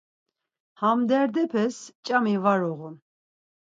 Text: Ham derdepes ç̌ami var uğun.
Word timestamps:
Ham 0.81 0.99
derdepes 1.09 1.75
ç̌ami 2.05 2.35
var 2.43 2.61
uğun. 2.69 2.95